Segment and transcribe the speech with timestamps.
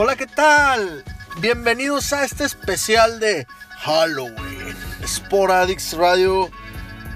[0.00, 1.02] Hola, ¿qué tal?
[1.40, 3.48] Bienvenidos a este especial de
[3.80, 4.76] Halloween.
[5.04, 6.48] Sporadix Radio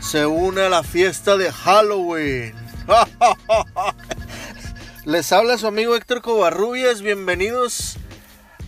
[0.01, 2.53] se une a la fiesta de Halloween.
[5.05, 7.03] Les habla su amigo Héctor Covarrubias.
[7.03, 7.99] Bienvenidos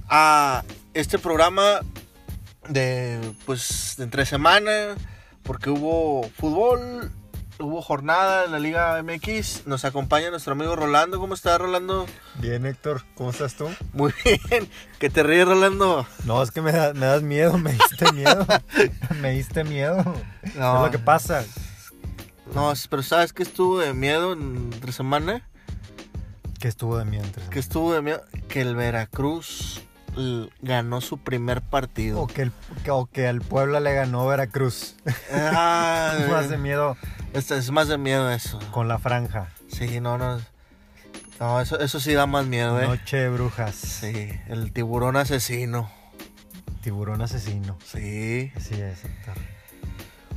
[0.09, 1.80] a este programa
[2.69, 4.95] de pues de entre semana
[5.42, 7.10] porque hubo fútbol,
[7.58, 9.66] hubo jornada en la Liga MX.
[9.66, 11.18] Nos acompaña nuestro amigo Rolando.
[11.18, 12.06] ¿Cómo está Rolando?
[12.36, 13.68] Bien, Héctor, ¿cómo estás tú?
[13.92, 14.68] Muy bien.
[14.98, 16.06] ¿Que te ríes, Rolando?
[16.24, 18.46] No, es que me, da- me das miedo, me diste miedo.
[19.20, 20.02] me diste miedo.
[20.56, 20.77] No.
[20.77, 21.44] Es lo que pasa.
[22.54, 25.48] No, pero ¿sabes qué estuvo de miedo entre semana?
[26.60, 29.82] Que estuvo de miedo entre Que estuvo de miedo que el Veracruz
[30.62, 32.20] ganó su primer partido.
[32.20, 32.52] O que, el,
[32.84, 34.97] que, o que al Puebla le ganó Veracruz.
[35.33, 36.97] Ah, Más de miedo
[37.33, 38.58] Este es más de miedo eso.
[38.70, 39.48] con la franja.
[39.69, 40.41] Sí, no, no.
[41.41, 42.86] No, eso, eso sí da más miedo, ¿eh?
[42.86, 43.74] Noche de brujas.
[43.74, 45.91] Sí, el tiburón asesino.
[46.83, 47.77] Tiburón asesino.
[47.84, 48.52] Sí.
[48.56, 49.34] Así es, Héctor.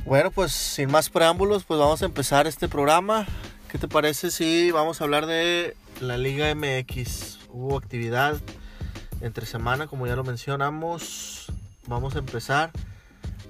[0.04, 3.26] Bueno, pues sin más preámbulos, pues vamos a empezar este programa.
[3.70, 7.38] ¿Qué te parece si vamos a hablar de la Liga MX?
[7.50, 8.36] Hubo actividad
[9.20, 11.52] entre semana, como ya lo mencionamos.
[11.86, 12.70] Vamos a empezar.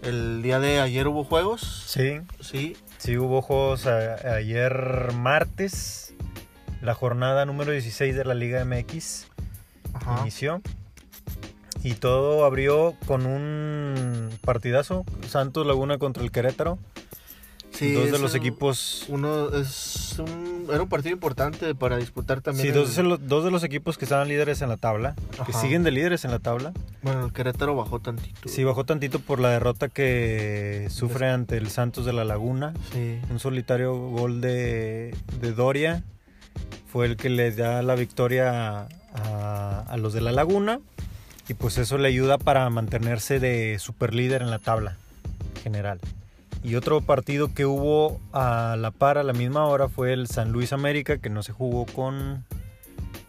[0.02, 1.60] El día de ayer hubo juegos.
[1.86, 2.76] Sí, Sí.
[2.98, 6.14] sí hubo juegos a- ayer martes.
[6.80, 9.26] La jornada número 16 de la Liga MX.
[9.94, 10.18] Ajá.
[10.20, 10.62] inició.
[11.82, 15.04] Y todo abrió con un partidazo.
[15.28, 16.78] Santos Laguna contra el Querétaro.
[17.78, 19.04] Sí, dos de los un- equipos.
[19.08, 22.62] Uno es un, era un partido importante para disputar también.
[22.62, 25.14] Sí, el- dos de, los, dos de los equipos que estaban líderes en la tabla.
[25.46, 26.72] Que siguen de líderes en la tabla.
[27.02, 28.48] Bueno, el Querétaro bajó tantito.
[28.48, 32.74] Sí, bajó tantito por la derrota que sufre ante el Santos de la Laguna.
[32.92, 33.18] Sí.
[33.30, 36.02] Un solitario gol de, de Doria
[36.90, 40.80] fue el que le da la victoria a, a los de la Laguna.
[41.48, 44.96] Y pues eso le ayuda para mantenerse de super líder en la tabla
[45.62, 45.98] general.
[46.62, 50.52] Y otro partido que hubo a la par a la misma hora fue el San
[50.52, 52.44] Luis América, que no se jugó con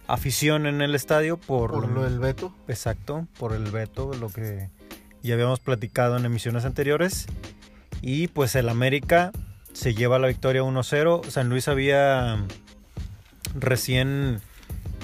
[0.08, 2.54] afición en el estadio por, Por lo del veto.
[2.68, 4.70] Exacto, por el veto, lo que
[5.22, 7.28] ya habíamos platicado en emisiones anteriores.
[8.02, 9.32] Y pues el América
[9.74, 11.30] se lleva la victoria 1-0.
[11.30, 12.44] San Luis había
[13.56, 14.42] recién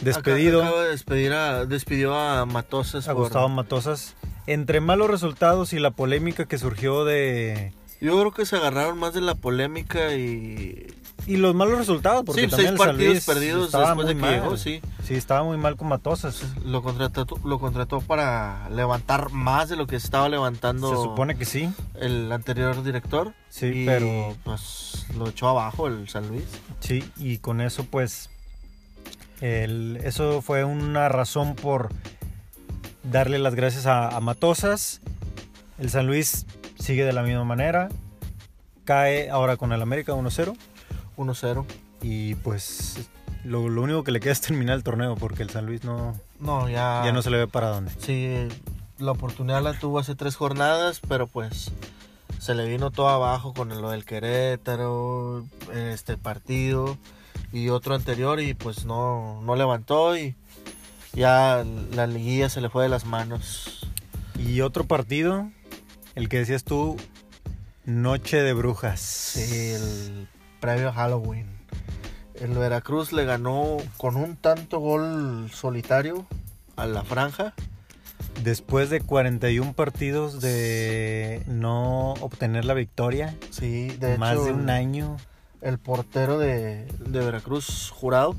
[0.01, 3.07] despedido Acaba de despedir a, despidió a Matosas.
[3.07, 4.15] a por- Gustavo Matosas.
[4.47, 7.73] Entre malos resultados y la polémica que surgió de...
[8.01, 10.87] Yo creo que se agarraron más de la polémica y.
[11.27, 14.15] Y los malos resultados, porque sí, también seis el San partidos Luis perdidos después de
[14.15, 14.31] que mal.
[14.33, 14.81] llegó, sí.
[15.03, 16.43] Sí, estaba muy mal con Matosas.
[16.63, 21.45] Lo contrató, lo contrató para levantar más de lo que estaba levantando Se supone que
[21.45, 21.69] sí.
[21.99, 23.33] el anterior director.
[23.49, 26.43] Sí, y, pero Pues lo echó abajo el San Luis.
[26.81, 28.29] Sí, y con eso pues
[29.41, 31.89] el- eso fue una razón por
[33.03, 35.01] darle las gracias a, a Matosas.
[35.79, 36.45] El San Luis
[36.85, 37.89] sigue de la misma manera.
[38.83, 40.55] Cae ahora con el América 1-0.
[41.17, 41.65] 1-0.
[42.01, 43.09] Y pues
[43.43, 46.15] lo, lo único que le queda es terminar el torneo porque el San Luis no,
[46.39, 47.01] No, ya.
[47.03, 47.91] ya no se le ve para dónde.
[47.99, 48.47] Sí,
[48.99, 51.71] la oportunidad la tuvo hace tres jornadas, pero pues
[52.39, 56.97] se le vino todo abajo con lo del Querétaro, este partido
[57.51, 60.35] y otro anterior y pues no, no levantó y
[61.13, 61.63] ya
[61.93, 63.87] la liguilla se le fue de las manos.
[64.37, 65.49] Y otro partido,
[66.15, 66.97] el que decías tú,
[67.85, 68.99] Noche de Brujas.
[68.99, 70.27] Sí, el
[70.59, 71.47] previo Halloween.
[72.35, 76.25] El Veracruz le ganó con un tanto gol solitario
[76.75, 77.53] a la franja.
[78.43, 84.69] Después de 41 partidos de no obtener la victoria, Sí, de más hecho, de un
[84.69, 85.15] año.
[85.61, 88.35] el portero de, de Veracruz, jurado,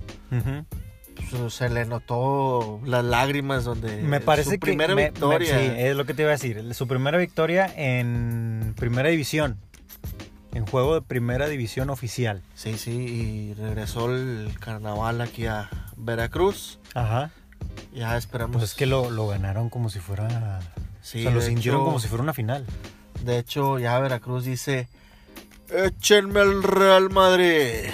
[1.50, 5.59] se le notó las lágrimas donde Me parece su que primera me- me- victoria.
[5.59, 6.74] sí, es lo que te iba a decir.
[6.74, 9.59] Su primera victoria en primera división.
[10.54, 12.42] En juego de primera división oficial.
[12.54, 16.78] sí, sí, y regresó el carnaval aquí a Veracruz.
[16.95, 17.30] Ajá.
[17.92, 18.56] Ya esperamos.
[18.56, 20.60] Pues es que lo, lo ganaron como si fuera.
[21.03, 22.65] Sí, o sea, lo sintieron hecho- como si fuera una final.
[23.22, 24.89] De hecho, ya Veracruz dice:
[25.71, 27.91] Échenme el Real Madrid.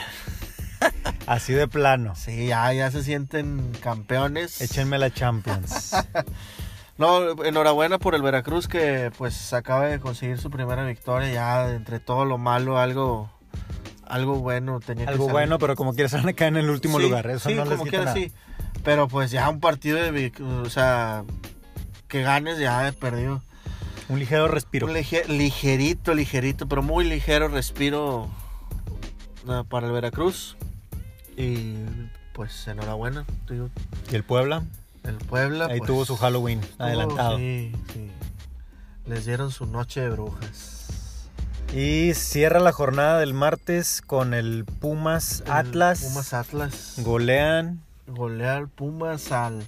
[1.27, 2.15] Así de plano.
[2.17, 4.61] Sí, ya, ya se sienten campeones.
[4.61, 5.93] Échenme la Champions.
[6.99, 11.33] No, enhorabuena por el Veracruz que pues acaba de conseguir su primera victoria.
[11.33, 13.31] Ya entre todo lo malo, algo,
[14.07, 17.27] algo bueno tenía que Algo bueno, pero como quieras van en el último Sí, lugar.
[17.29, 18.15] Eso sí, no les como quita nada.
[18.15, 18.31] sí.
[18.85, 20.33] Pero pues ya un partido de,
[20.65, 21.25] o sea,
[22.09, 23.43] que ganes ya de perdido.
[24.09, 24.87] Un ligero respiro.
[24.87, 28.29] Un lige- ligerito, ligerito, pero muy ligero respiro
[29.49, 30.57] eh, para el Veracruz.
[31.37, 31.77] Y
[32.33, 33.25] pues enhorabuena.
[33.49, 33.71] digo.
[34.11, 34.65] ¿Y el Puebla?
[35.05, 35.67] El Puebla.
[35.67, 37.39] Ahí pues, tuvo su Halloween tuvo- adelantado.
[37.39, 38.11] Sí, sí.
[39.07, 40.79] Les dieron su noche de brujas.
[41.75, 46.01] Y cierra la jornada del martes con el Pumas El Atlas.
[46.03, 46.95] Pumas Atlas.
[46.99, 49.67] Golean Golear Pumas al.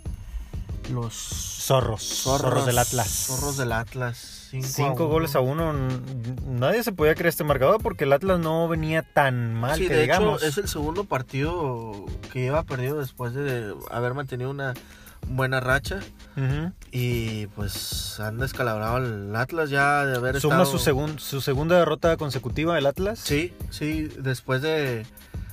[0.93, 2.03] Los Zorros.
[2.03, 3.09] Zorros, del Atlas.
[3.09, 4.44] Zorros del Atlas.
[4.63, 5.73] Cinco, Cinco a goles a uno.
[6.47, 9.95] Nadie se podía creer este marcador porque el Atlas no venía tan mal Sí, que
[9.95, 10.43] de digamos.
[10.43, 14.75] hecho, es el segundo partido que lleva perdido después de haber mantenido una
[15.29, 16.01] buena racha.
[16.93, 20.79] Y pues han descalabrado al Atlas ya de haber Suma estado...
[20.79, 23.19] su, segun- su segunda derrota consecutiva el Atlas.
[23.19, 25.07] Sí, sí, después de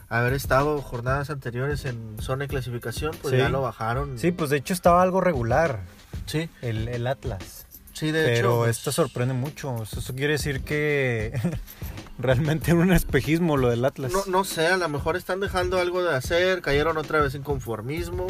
[0.09, 3.38] haber estado jornadas anteriores en zona de clasificación, pues Sí.
[3.39, 4.18] ya lo bajaron.
[4.19, 5.80] Sí, pues de hecho estaba algo regular
[6.25, 7.65] sí, el, el Atlas.
[8.01, 8.57] Sí, de Pero hecho.
[8.57, 9.83] pues, esto sorprende mucho.
[9.83, 11.31] Eso, eso quiere decir que
[12.19, 14.12] realmente era un espejismo lo del Atlas.
[14.12, 17.44] No, no sé, a lo mejor están dejando algo de hacer, cayeron otra vez en
[17.44, 18.27] conformismo.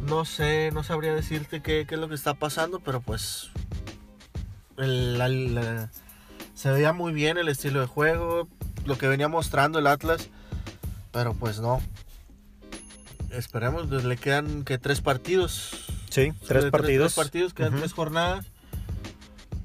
[0.00, 3.50] No sé, no sabría decirte qué, qué es lo que está pasando, pero pues
[4.76, 5.90] el- la- la-
[6.54, 8.46] se veía muy bien el estilo de juego,
[8.86, 10.28] lo que venía mostrando el Atlas,
[11.12, 11.82] pero pues no.
[13.30, 15.72] Esperemos, pues, le quedan que tres partidos.
[16.14, 17.14] Sí, tres partidos.
[17.14, 18.46] Tres partidos, quedan tres jornadas.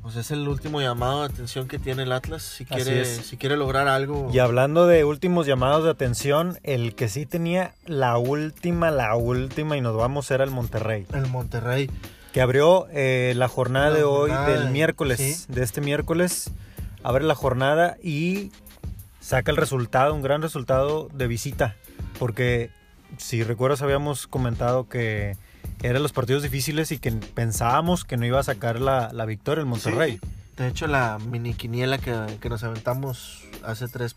[0.02, 3.56] Pues es el último llamado de atención que tiene el Atlas si quiere, si quiere
[3.58, 4.32] lograr algo.
[4.34, 9.78] Y hablando de últimos llamados de atención, el que sí tenía la última, la última,
[9.78, 11.06] y nos vamos, era el Monterrey.
[11.14, 11.92] El Monterrey.
[12.34, 15.54] Que abrió eh, la jornada La de hoy, jornada del de- miércoles, sí.
[15.54, 16.50] de este miércoles.
[17.04, 18.52] Abre la jornada y
[19.20, 21.76] saca el resultado, un gran resultado de visita.
[22.18, 22.72] Porque
[23.18, 25.38] si recuerdas, habíamos comentado que
[25.82, 29.62] eran los partidos difíciles y que pensábamos que no iba a sacar la, la victoria
[29.62, 30.20] el Monterrey.
[30.22, 30.30] Sí.
[30.58, 34.16] De hecho, la mini quiniela que, que nos aventamos hace tres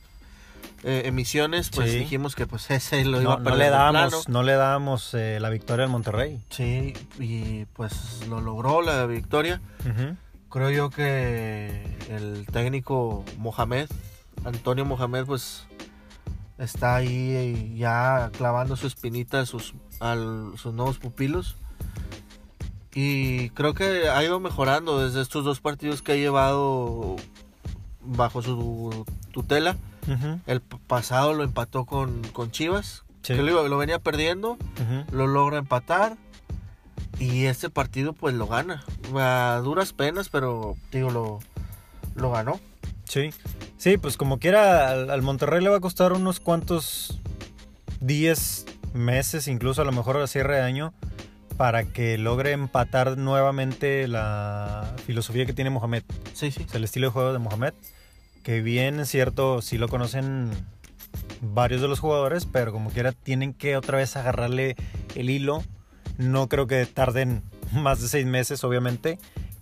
[0.82, 1.98] eh, emisiones, pues Sí.
[1.98, 4.52] dijimos que pues ese lo iba No, a no perder le de dábamos, no le
[4.54, 6.40] dábamos eh, la victoria al Monterrey.
[6.50, 9.60] Sí, y pues lo logró la victoria.
[9.88, 10.16] Ujú.
[10.50, 13.88] Creo yo que el técnico Mohamed,
[14.44, 15.64] Antonio Mohamed, pues
[16.58, 20.14] está ahí ya clavando su espinita sus, a
[20.56, 21.56] sus nuevos pupilos.
[22.94, 27.16] Y creo que ha ido mejorando desde estos dos partidos que ha llevado
[28.02, 29.76] bajo su tutela.
[30.46, 33.34] El pasado lo empató con, con Chivas, Sí.
[33.34, 34.58] que lo, venía perdiendo,
[35.12, 36.16] lo logra empatar.
[37.18, 38.84] Y este partido pues lo gana.
[39.14, 41.38] A duras penas, pero digo, lo,
[42.16, 42.58] lo ganó.
[43.04, 43.30] Sí.
[43.78, 47.20] Sí, pues como quiera, al, al Monterrey le va a costar unos cuantos
[48.00, 50.92] días, meses, incluso a lo mejor a cierre de año,
[51.56, 56.02] para que logre empatar nuevamente la filosofía que tiene Mohamed.
[56.34, 56.64] Sí, sí.
[56.66, 57.74] O sea, el estilo de juego de Mohamed.
[58.42, 60.50] Que bien es cierto, sí lo conocen
[61.40, 64.76] varios de los jugadores, pero como quiera tienen que otra vez agarrarle
[65.14, 65.62] el hilo.
[66.18, 67.42] No creo que tarden
[67.72, 69.18] más de seis meses, obviamente,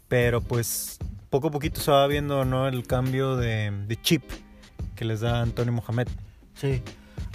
[0.08, 0.98] pero pues
[1.28, 2.66] poco a poquito se va viendo ¿no?
[2.66, 4.22] el cambio de, de chip
[4.96, 6.08] que les da Antonio Mohamed.
[6.54, 6.82] Sí.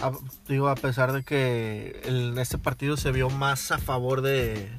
[0.01, 0.11] A-
[0.47, 4.69] digo, a pesar de que en este partido se vio más a favor de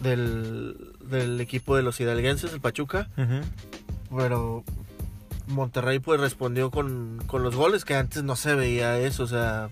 [0.00, 3.08] del, del equipo de los hidalguenses, el Pachuca,
[4.14, 4.62] pero
[5.48, 9.70] Monterrey pues respondió con, con los goles que antes no se veía eso, o sea,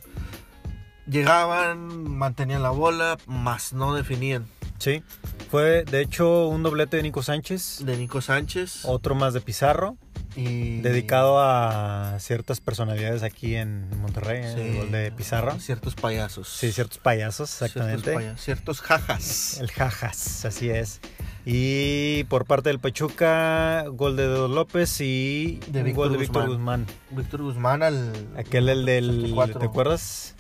[1.07, 4.47] llegaban, mantenían la bola, más no definían.
[4.79, 5.03] Sí,
[5.51, 9.97] fue de hecho un doblete de Nico Sánchez, De Nico Sánchez otro más de Pizarro.
[10.37, 14.71] Y Dedicado a ciertas personalidades aquí en Monterrey, ¿eh?
[14.71, 15.59] El gol de Pizarro.
[15.61, 16.49] Ciertos payasos.
[16.49, 18.03] Sí, ciertos payasos, exactamente.
[18.11, 19.59] Ciertos, paya- ciertos jajas.
[19.61, 21.01] El jajas, así es.
[21.47, 26.19] Y por parte del Pachuca, gol de Dedo López y De un Víctor gol de
[26.19, 26.87] Víctor Guzmán.
[27.11, 28.13] Víctor Guzmán al...
[28.37, 29.07] Aquel, el del.
[29.29, 29.61] 74.
[29.61, 30.35] ¿Te acuerdas?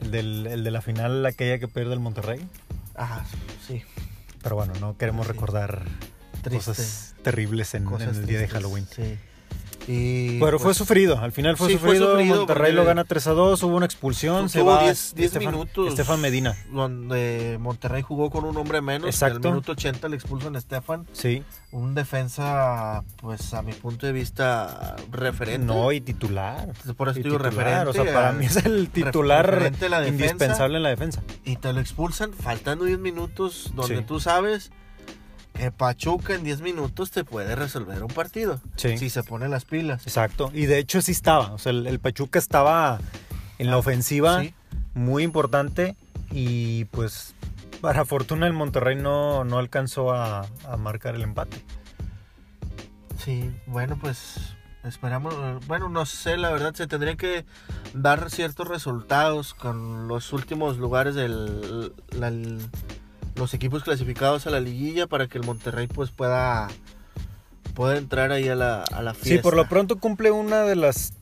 [0.00, 2.46] El, del, el de la final, aquella que pierde el Monterrey.
[2.94, 3.24] Ah,
[3.66, 3.82] sí.
[4.42, 5.32] Pero bueno, no queremos Sí.
[5.32, 5.82] recordar
[6.50, 6.70] Triste.
[6.70, 8.86] cosas terribles en, en Cosas el día de Halloween.
[8.94, 9.18] Sí.
[9.88, 13.04] Y, Pero fue pues, sufrido, al final fue sí, fue sufrido, sufrido Monterrey lo gana
[13.04, 15.88] 3 a 2, hubo una expulsión, se va 10 10 Estefan- minutos.
[15.90, 16.56] Estefan Medina.
[16.72, 19.06] Donde Monterrey jugó con un hombre menos.
[19.08, 19.36] Exacto.
[19.36, 21.06] En el minuto 80 le expulsan a Estefan.
[21.12, 25.64] Sí, Un defensa, pues a mi punto de vista, referente.
[25.66, 26.72] no, y titular.
[26.96, 27.86] Por eso digo referente.
[27.88, 30.08] O sea, para mí es el titular defensa.
[30.08, 31.22] indispensable en la defensa.
[31.44, 34.02] Y te lo expulsan faltando 10 minutos, donde Sí.
[34.04, 34.72] tú sabes
[35.56, 38.60] que Pachuca en 10 minutos te puede resolver un partido.
[38.76, 38.98] Sí.
[38.98, 40.06] Si se pone las pilas.
[40.06, 40.50] Exacto.
[40.54, 41.52] Y de hecho sí estaba.
[41.52, 42.98] O sea, el, el Pachuca estaba
[43.58, 44.54] en la ofensiva Sí.
[44.94, 45.96] muy importante.
[46.30, 47.34] Y pues,
[47.80, 51.62] para fortuna, el Monterrey no, no alcanzó a, a marcar el empate.
[53.24, 55.34] Sí, bueno, pues esperamos.
[55.34, 57.44] eh, Bueno, no sé, la verdad, se tendría que
[57.94, 62.32] dar ciertos resultados con los últimos lugares del la-
[63.36, 66.68] los equipos clasificados a la liguilla para que el Monterrey pues pueda,
[67.74, 69.30] pueda entrar ahí a la, a la fiesta.
[69.30, 71.12] Sí, por lo pronto cumple una de las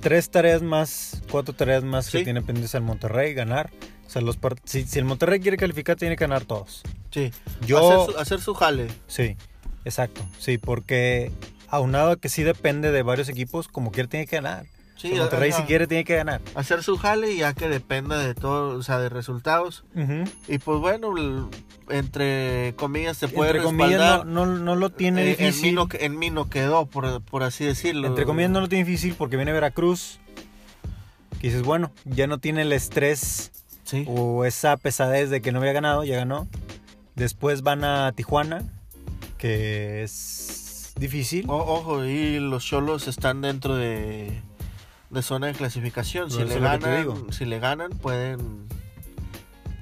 [0.00, 3.70] tres tareas más, cuatro tareas más que tiene pendientes el Monterrey, ganar.
[4.06, 6.82] O sea, los si, si el Monterrey quiere calificar, tiene que ganar todos.
[7.10, 7.32] Sí,
[7.66, 8.88] Yo, hacer, su, hacer su jale.
[9.06, 9.36] sí,
[9.84, 11.32] exacto, sí, porque
[11.68, 14.66] aunado a que sí depende de varios equipos, como quiera tiene que ganar.
[14.96, 15.60] Sí, el Monterrey ajá.
[15.60, 16.40] si quiere tiene que ganar.
[16.54, 19.84] Hacer su jale y ya que dependa de todo, o sea, de resultados.
[19.94, 20.24] Ujú.
[20.48, 21.50] Y pues bueno,
[21.90, 24.26] entre comillas se puede Entre comillas respaldar.
[24.26, 25.74] no, no, no lo tiene Eh, en, mí difícil.
[25.74, 28.06] no, en mí no quedó, por, por así decirlo.
[28.06, 30.20] Entre comillas no lo tiene difícil porque viene Veracruz.
[31.40, 33.50] Que dices, bueno, ya no tiene el estrés
[33.82, 34.06] Sí.
[34.08, 36.48] o esa pesadez de que no había ganado, ya ganó.
[37.16, 38.62] Después van a Tijuana,
[39.36, 41.44] que es difícil.
[41.50, 44.40] O- ojo, y los cholos están dentro de,
[45.14, 46.30] de zona de clasificación.
[46.30, 48.66] Si le, ganan, si le ganan, pueden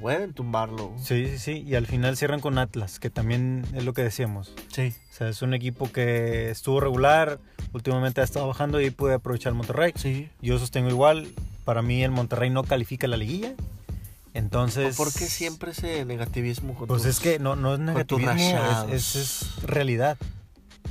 [0.00, 0.92] pueden tumbarlo.
[1.00, 1.64] Sí, sí, sí.
[1.66, 4.52] Y al final cierran con Atlas, que también es lo que decíamos.
[4.72, 7.38] Sí, O sea, es un equipo que estuvo regular,
[7.72, 9.92] últimamente ha estado bajando y puede aprovechar el Monterrey.
[9.96, 10.28] sí.
[10.40, 11.28] Yo sostengo igual,
[11.64, 13.54] para mí el Monterrey no califica la liguilla.
[14.34, 14.96] Entonces...
[14.96, 18.32] ¿Por qué siempre ese negativismo con Pues tus- es que no, no es negativismo,
[18.90, 20.16] es, es- es realidad.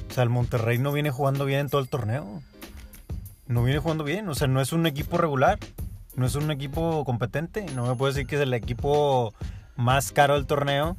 [0.10, 2.42] O sea, el Monterrey no viene jugando bien en todo el torneo.
[3.52, 5.60] No viene jugando bien, o sea, no es un equipo regular,
[6.16, 7.66] no es un equipo competente.
[7.76, 9.34] No me puedo decir que es el equipo
[9.76, 10.96] más caro del torneo,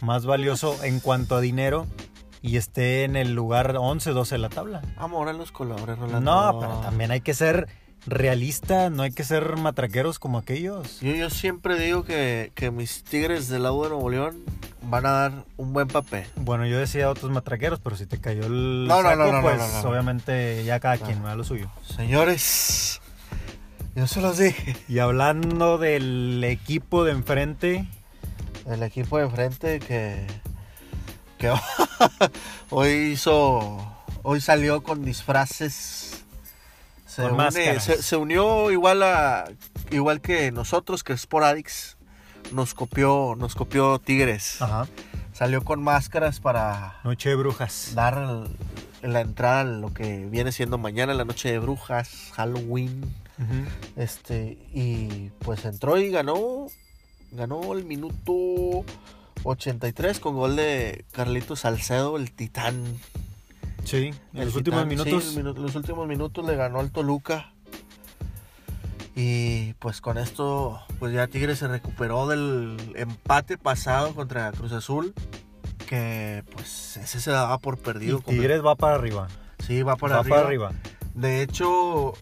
[0.00, 1.88] más valioso en cuanto a dinero
[2.40, 4.82] y esté en el lugar 11, 12 de la tabla.
[4.96, 6.20] Amor a los colores, Rolando.
[6.20, 7.66] No, pero también hay que ser
[8.06, 11.00] realista, no hay que ser matraqueros como aquellos.
[11.00, 14.36] Yo, yo siempre digo que, que mis tigres del lado de Nuevo León
[14.82, 16.26] van a dar un buen papel.
[16.36, 19.42] Bueno, yo decía otros matraqueros, pero si te cayó el No, no, saco, no, no,
[19.42, 21.70] pues obviamente ya cada quien me da lo suyo.
[21.96, 23.00] Señores,
[23.94, 24.76] yo se los dije.
[24.88, 27.86] Y hablando del equipo de enfrente,
[28.66, 30.26] El equipo de frente que,
[31.38, 31.52] que
[32.70, 33.78] hoy hizo,
[34.22, 36.19] hoy salió con disfraces.
[37.10, 37.82] Se, Con une- máscaras.
[37.84, 39.44] se, se unió igual a
[39.90, 41.96] igual que nosotros, que Sporadix,
[42.52, 44.62] nos copió, nos copió Tigres.
[44.62, 44.86] ajá,
[45.32, 47.92] Salió con máscaras para Noche de Brujas.
[47.94, 48.18] dar
[49.02, 53.02] el- la entrada a lo que viene siendo mañana, la noche de brujas, Halloween.
[53.96, 56.66] Este, y pues entró y ganó.
[57.32, 58.84] Ganó el minuto
[59.44, 62.84] 83 con gol de Carlitos Salcedo, el titán.
[63.84, 65.24] Sí, en El los últimos minutos.
[65.24, 67.52] sí, los últimos minutos le ganó al Toluca.
[69.16, 75.14] Y pues con esto, pues ya Tigres se recuperó del empate pasado contra Cruz Azul.
[75.86, 78.22] Que pues ese se daba por perdido.
[78.26, 79.28] y Tigres va para arriba.
[79.58, 80.36] Sí, va para va arriba.
[80.36, 80.72] para arriba.
[81.14, 82.14] De hecho,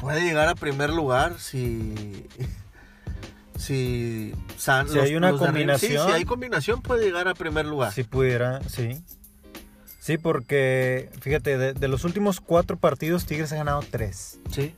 [0.00, 2.26] puede llegar a primer lugar si.
[3.58, 5.92] Si, San- Si hay una arriba- combinación.
[5.92, 7.92] sí, si hay combinación, puede llegar a primer lugar.
[7.92, 9.02] Si pudiera, sí.
[10.00, 14.38] Sí, porque fíjate, de, de los últimos cuatro partidos, Tigres ha ganado tres.
[14.50, 14.74] Sí.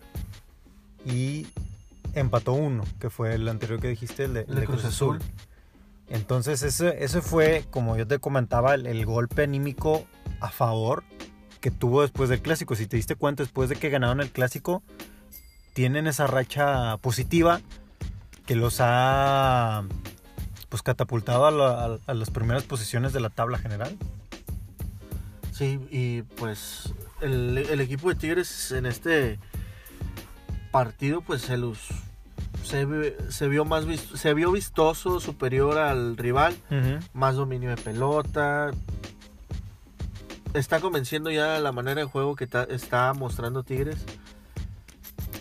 [1.07, 1.47] y
[2.15, 4.93] empató uno, que fue el anterior que dijiste, el de, el de de Cruz Cruz
[4.93, 5.17] Azul.
[5.19, 5.31] Azul.
[6.09, 10.05] Entonces ese, ese fue, como yo te comentaba, el, el golpe anímico
[10.41, 11.05] a favor
[11.61, 12.75] que tuvo después del clásico.
[12.75, 14.83] Si te diste cuenta, después de que ganaron el clásico,
[15.75, 17.61] tienen esa racha positiva
[18.51, 19.85] que los ha
[20.71, 23.97] pues catapultado a, la- a- las primeras posiciones de la tabla general.
[25.53, 29.39] Sí, y pues el, el equipo de Tigres en este
[30.73, 31.79] partido, pues se los.
[32.65, 33.85] Se, vio más
[34.17, 36.57] se vio vistoso, superior al rival,
[37.13, 38.73] más dominio de pelota.
[40.55, 43.99] Está convenciendo ya la manera de juego que ta- está mostrando Tigres.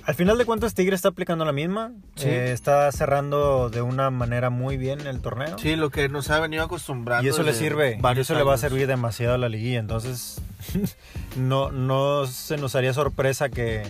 [0.06, 1.92] Al final de cuentas, Tigre está aplicando la misma.
[2.16, 2.28] Sí.
[2.28, 5.58] Eh, está cerrando de una manera muy bien el torneo.
[5.60, 7.26] Sí, lo que nos ha venido acostumbrando.
[7.26, 9.80] Y eso le sirve, y eso le va a servir demasiado a la liguilla.
[9.80, 10.42] Entonces,
[11.38, 13.84] no, no se nos haría sorpresa que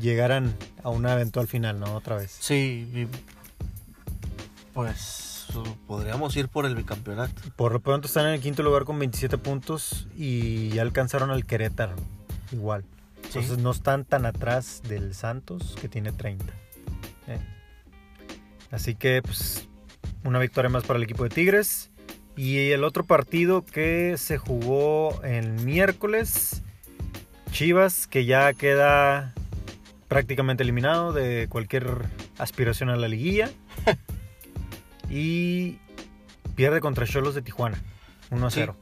[0.00, 1.94] llegaran a una eventual final, ¿no?
[1.94, 2.36] Otra vez.
[2.38, 3.08] Sí, y
[4.72, 5.46] pues
[5.86, 7.42] podríamos ir por el bicampeonato.
[7.56, 11.46] Por lo pronto están en el quinto lugar con 27 puntos y ya alcanzaron al
[11.46, 11.96] Querétaro.
[12.52, 12.84] Igual.
[13.30, 13.38] Sí.
[13.38, 16.44] Entonces no están tan atrás del Santos, que tiene 30.
[17.26, 17.38] ¿eh?
[18.70, 19.68] Así que, pues,
[20.24, 21.90] una victoria más para el equipo de Tigres.
[22.36, 26.62] Y el otro partido que se jugó el miércoles,
[27.50, 29.34] Chivas, que ya queda
[30.06, 32.06] prácticamente eliminado de cualquier
[32.38, 33.50] aspiración a la liguilla.
[35.10, 35.78] y
[36.54, 37.82] pierde contra Cholos de Tijuana,
[38.30, 38.60] 1 a Sí.
[38.60, 38.76] 0.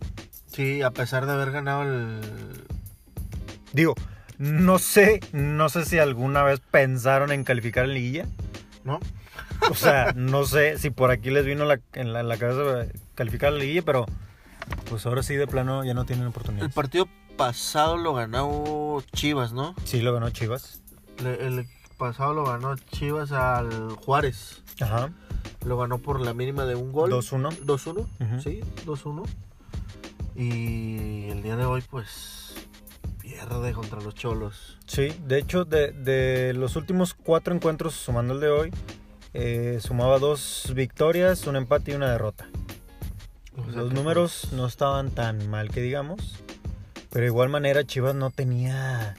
[0.47, 2.21] Sí, a pesar de haber ganado el...
[3.73, 3.95] Digo,
[4.39, 8.27] no sé, no sé si alguna vez pensaron en calificar en liguilla.
[8.85, 9.01] ¿no?
[9.71, 12.87] O sea, no sé si por aquí les vino la, en, la, en la cabeza
[13.17, 14.07] calificar la liguilla, pero
[14.89, 16.65] pues ahora sí de plano ya no tienen oportunidad.
[16.65, 19.75] El partido pasado lo ganó Chivas, ¿no?
[19.85, 20.83] Sí, lo ganó Chivas.
[21.23, 21.67] Le- el
[21.99, 24.63] pasado lo ganó Chivas al Juárez.
[24.81, 25.11] Ajá.
[25.65, 27.11] Lo ganó por la mínima de un gol.
[27.11, 27.51] 2-1.
[27.65, 28.41] 2-1, Ujú.
[28.41, 29.25] sí, 2-1.
[30.37, 32.46] Y el día de hoy, pues,
[33.47, 34.77] pierde contra los Cholos.
[34.87, 38.73] Sí, de hecho, de, de los últimos cuatro encuentros, sumando el de hoy,
[39.35, 42.49] eh, sumaba dos victorias, un empate y una derrota.
[43.57, 46.43] O sea Los números no estaban tan mal que digamos,
[47.11, 49.17] pero de igual manera Chivas no tenía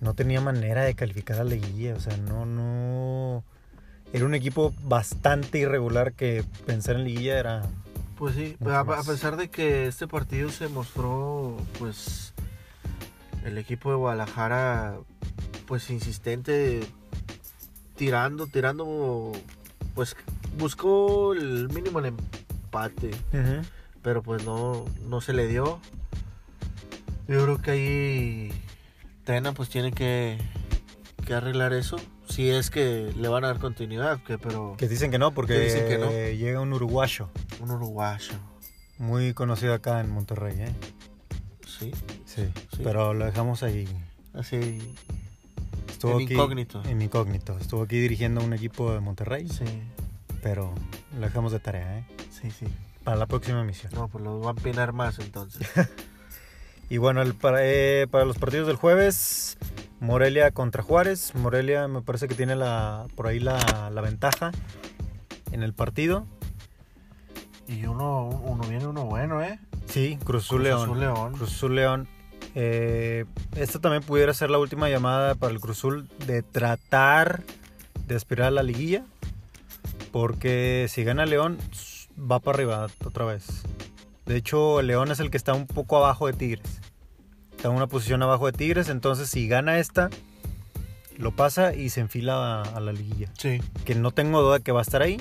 [0.00, 3.42] no tenía manera de calificar a la liguilla, o sea, no no
[4.12, 7.62] era un equipo bastante irregular que pensar en liguilla era
[8.16, 12.32] Pues sí, a, a pesar de que este partido se mostró, pues,
[13.46, 14.96] el equipo de Guadalajara,
[15.66, 16.80] pues, insistente,
[17.96, 19.32] tirando, tirando,
[19.94, 20.16] pues,
[20.58, 23.10] buscó el mínimo el empate.
[24.02, 25.80] pero pues no, no se le dio.
[27.28, 28.52] Yo creo que ahí
[29.24, 30.38] Tena pues tiene que,
[31.26, 31.96] que arreglar eso.
[32.28, 35.54] Si es que le van a dar continuidad, que, pero que dicen que no porque
[35.54, 36.10] Que dicen que no.
[36.10, 38.34] llega un uruguayo un uruguayo,
[38.98, 40.72] muy conocido acá en Monterrey, ¿eh?
[41.78, 41.92] Sí,
[42.24, 42.42] Sí,
[42.74, 42.80] Sí.
[42.82, 43.86] pero lo dejamos ahí.
[44.34, 44.78] así
[45.88, 46.82] Estuvo En aquí incógnito.
[46.84, 47.58] En incógnito.
[47.58, 49.64] Estuvo aquí dirigiendo un equipo de Monterrey, sí,
[50.42, 50.74] pero
[51.14, 52.04] lo dejamos de tarea, ¿eh?
[52.30, 52.66] sí, sí.
[53.02, 53.92] Para la próxima misión.
[53.94, 55.66] No, pues los va a empinar más entonces.
[56.88, 59.58] Y bueno, el, para, eh, para los partidos del jueves,
[59.98, 61.34] Morelia contra Juárez.
[61.34, 64.52] Morelia me parece que tiene la, por ahí la, la ventaja
[65.50, 66.28] en el partido.
[67.66, 69.58] y uno, uno viene uno bueno, ¿eh?
[69.88, 70.82] Sí, Cruz Azul Cruz León.
[70.82, 71.32] Azul León.
[71.34, 72.08] Cruz Azul León.
[72.54, 77.42] Eh, esta también pudiera ser la última llamada para el Cruz Azul de tratar
[78.06, 79.04] de aspirar a la liguilla.
[80.12, 81.58] Porque si gana León,
[82.18, 83.46] va para arriba otra vez.
[84.24, 86.80] De hecho, León es el que está un poco abajo de Tigres.
[87.54, 88.88] Está en una posición abajo de Tigres.
[88.88, 90.10] Entonces, si gana esta,
[91.16, 93.30] lo pasa y se enfila a, a la liguilla.
[93.38, 95.20] Sí, Que no tengo duda que va a estar ahí.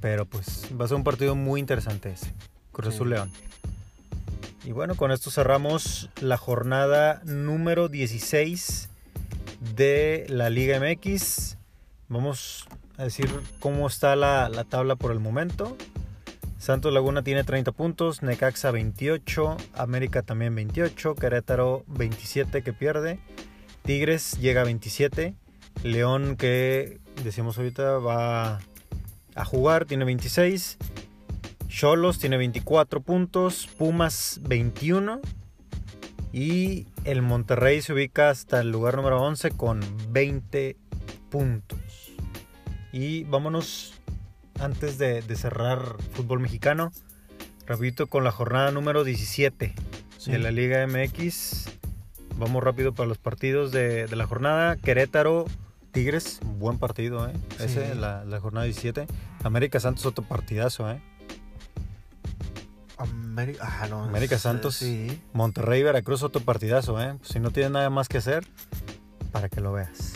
[0.00, 2.32] Pero pues va a ser un partido muy interesante ese.
[2.72, 2.94] Cruz Sí.
[2.96, 3.30] Azul León.
[4.66, 8.88] Y bueno, con esto cerramos la jornada número 16
[9.76, 11.58] de la Liga MX.
[12.08, 13.28] Vamos a decir
[13.60, 15.76] cómo está la, la tabla por el momento.
[16.58, 23.18] Santos Laguna tiene 30 puntos, Necaxa 28, América también 28, Querétaro 27 que pierde,
[23.82, 25.34] Tigres llega a 27,
[25.82, 28.60] León que decíamos ahorita va
[29.34, 30.78] a jugar, tiene 26,
[31.74, 35.20] Cholos tiene 24 puntos, Pumas 21
[36.32, 40.76] y el Monterrey se ubica hasta el lugar número 11 con 20
[41.30, 42.12] puntos.
[42.92, 43.94] Y vámonos
[44.60, 46.92] antes de, de cerrar fútbol mexicano,
[47.66, 49.74] rapidito con la jornada número 17
[50.16, 50.30] sí.
[50.30, 51.72] de la Liga MX.
[52.38, 54.76] Vamos rápido para los partidos de, de la jornada.
[54.76, 55.46] Querétaro,
[55.90, 57.32] Tigres, buen partido, ¿eh?
[57.58, 57.64] Sí.
[57.64, 59.08] Ese, la, la jornada 17.
[59.42, 61.02] América Santos, otro partidazo, ¿eh?
[63.34, 64.76] América, ah, no, América es- Santos.
[64.76, 67.16] Sí, Monterrey, Veracruz, otro partidazo, ¿eh?
[67.22, 68.46] Si no tienes nada más que hacer,
[69.32, 70.12] para que lo veas.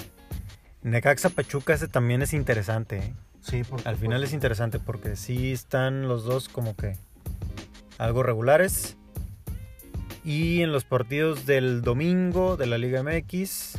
[0.82, 3.14] Necaxa Pachuca, ese también es interesante, ¿eh?
[3.40, 6.96] sí, porque Al final es interesante porque sí están los dos como que
[7.98, 8.96] algo regulares.
[10.24, 13.78] Y en los partidos del domingo de la Liga MX,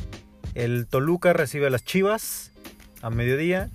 [0.54, 2.50] el Toluca recibe a las Chivas
[3.02, 3.70] a mediodía.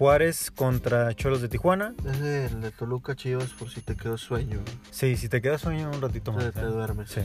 [0.00, 1.92] Juárez contra Cholos de Tijuana.
[2.06, 2.20] Es
[2.52, 4.58] el de Toluca Chivas por si te quedó sueño.
[4.90, 6.42] Sí, si te quedas sueño un ratito más.
[6.42, 7.10] Te, te duermes.
[7.10, 7.20] Sí.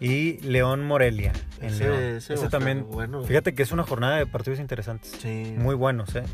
[0.00, 1.32] Y León Morelia.
[1.60, 2.02] En Ese, León.
[2.16, 2.84] ese Ese también.
[2.90, 3.22] bueno.
[3.22, 5.12] Fíjate que es una jornada de partidos interesantes.
[5.22, 5.54] Sí.
[5.56, 6.24] Muy buenos, ¿eh?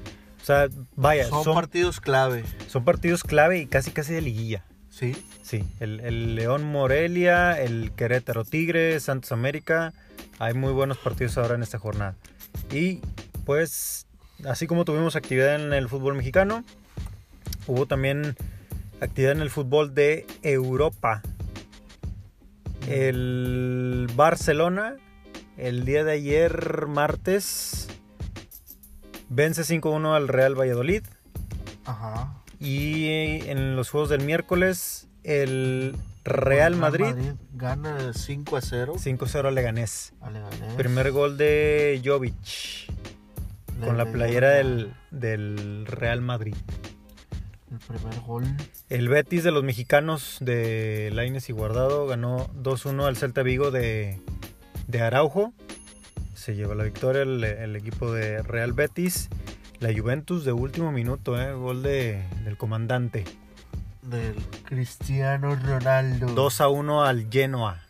[0.41, 2.43] O sea, vaya, son, son, partidos clave.
[2.67, 4.65] son partidos clave y casi casi de liguilla.
[4.89, 5.15] Sí.
[5.43, 9.93] Sí, el, el León Morelia, el Querétaro Tigre, Santos América.
[10.39, 12.17] Hay muy buenos partidos ahora en esta jornada.
[12.73, 13.03] Y
[13.45, 14.07] pues,
[14.47, 16.65] así como tuvimos actividad en el fútbol mexicano,
[17.67, 18.37] hubo también
[19.01, 21.23] actividad en el fútbol de Europa.
[22.89, 24.97] El Barcelona,
[25.57, 27.89] el día de ayer, martes,
[29.29, 31.03] vence 5-1 al Real Valladolid.
[31.85, 32.35] Ajá.
[32.61, 37.15] Y en los juegos del miércoles, el Real Madrid
[37.53, 38.95] gana 5 a 0.
[38.99, 40.13] 5-0 al Leganés.
[40.21, 40.75] a Leganés.
[40.75, 42.35] Primer gol de Jovic
[43.85, 46.55] con la playera del, del Real Madrid.
[47.71, 48.45] El primer gol.
[48.89, 54.21] El Betis de los mexicanos de Laines y Guardado ganó 2-1 al Celta Vigo de,
[54.87, 55.53] de Araujo.
[56.35, 59.29] Se lleva la victoria el, el equipo de Real Betis.
[59.81, 61.53] La Juventus de último minuto, ¿eh?
[61.53, 63.25] Gol de, del comandante.
[64.03, 66.27] Del Cristiano Ronaldo.
[66.29, 67.83] 2 a 1 al Genoa.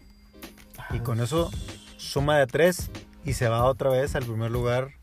[0.90, 1.50] Y con eso
[1.96, 2.90] suma de 3
[3.24, 4.97] y se va otra vez al primer lugar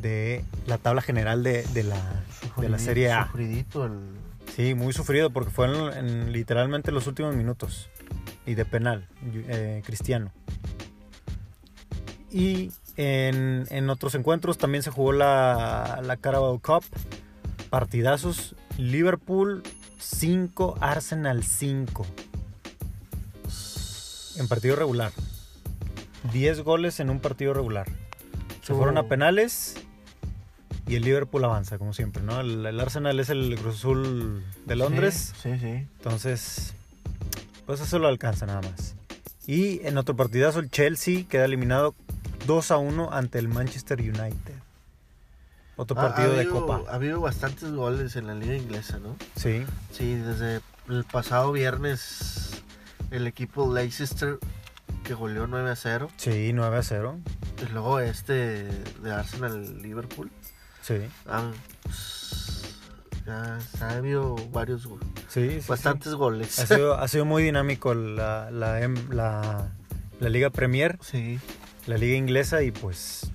[0.00, 2.24] de la tabla general de, de la,
[2.56, 3.26] de la Serie A.
[3.26, 4.00] Sufridito el...
[4.54, 5.50] Sí, muy sufrido porque
[5.96, 7.88] en literalmente los últimos minutos.
[8.44, 9.08] Y de penal,
[9.48, 10.32] eh, Cristiano.
[12.30, 16.84] Y en, en otros encuentros también se jugó la, la Carabao Cup.
[17.70, 18.54] Partidazos.
[18.78, 19.62] Liverpool
[19.98, 22.06] 5, Arsenal 5.
[24.38, 25.12] En partido regular.
[26.32, 27.86] 10 goles en un partido regular.
[28.62, 29.74] Se fueron a penales
[30.86, 32.40] y el Liverpool avanza, como siempre, ¿no?
[32.40, 35.34] El, el Arsenal es el Cruz Azul de Londres.
[35.42, 35.58] Sí, sí.
[35.60, 35.86] sí.
[35.98, 36.74] Entonces,
[37.66, 38.94] pues eso lo alcanza nada más.
[39.46, 41.94] Y en otro partidazo, el Chelsea queda eliminado
[42.46, 44.54] 2 a 1 ante el Manchester United.
[45.76, 46.82] Otro partido ha de Copa.
[46.88, 49.16] Ha habido bastantes goles en la liga inglesa, ¿no?
[49.36, 52.62] Sí, Sí, desde el pasado viernes
[53.10, 54.38] el equipo Leicester
[55.12, 56.08] que goleó 9 a 0.
[56.16, 57.18] sí, 9 a 0.
[57.68, 58.64] Y luego este
[59.02, 60.30] de Arsenal Liverpool.
[60.80, 60.94] Sí,
[61.26, 62.64] Han, pues,
[63.26, 64.98] ya ha habido varios go-
[65.28, 65.66] sí, sí, sí.
[65.68, 66.58] bastantes goles.
[66.58, 69.68] Ha sido, ha sido muy dinámico la, la, em- la-
[70.18, 71.38] la Liga Premier, Sí.
[71.86, 73.30] la Liga Inglesa y pues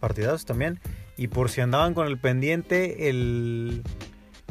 [0.00, 0.80] partidazos también.
[1.16, 3.82] Y por si andaban con el pendiente, el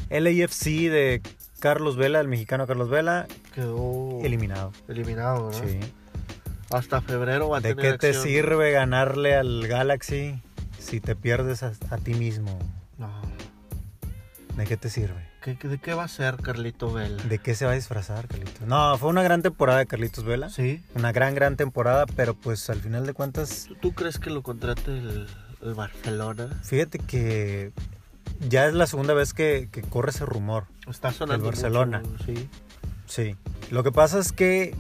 [0.10, 1.22] LAFC de
[1.60, 4.72] Carlos Vela, el mexicano Carlos Vela, Quedó eliminado.
[4.88, 5.54] eliminado, ¿no?
[5.54, 5.80] Sí.
[6.72, 8.24] Hasta febrero va a ¿De tener qué te acción.
[8.26, 10.42] sirve ganarle al Galaxy
[10.80, 12.58] si te pierdes a, a ti mismo?
[12.98, 13.22] No.
[14.56, 15.30] ¿De qué te sirve?
[15.42, 17.22] ¿Qué, ¿De qué va a ser Carlito Vela?
[17.24, 18.62] ¿De qué se va a disfrazar, Carlitos?
[18.68, 20.50] No, fue una gran temporada de Carlitos Vela.
[20.50, 20.84] Sí.
[20.94, 24.44] Una gran, gran temporada, pero pues al final de cuentas, ¿Tú, tú crees que lo
[24.44, 25.28] contrate el,
[25.64, 26.60] el Barcelona?
[26.64, 27.72] fíjate que
[28.48, 30.66] ya es la segunda vez que, que corre ese rumor.
[30.88, 32.02] Está sonando El Barcelona.
[32.06, 32.50] mucho, sí.
[33.08, 33.36] Sí.
[33.72, 34.76] Lo que pasa es que